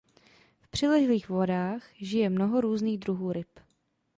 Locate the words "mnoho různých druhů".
2.29-3.31